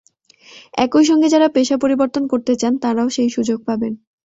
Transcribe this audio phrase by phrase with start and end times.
[0.77, 3.93] একই সঙ্গে যাঁরা পেশা পরিবর্তন করতে চান, তাঁরাও সেই সুযোগ পাবেন।